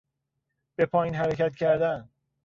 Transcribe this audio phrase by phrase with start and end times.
[0.75, 2.09] به پایین حرکت کردن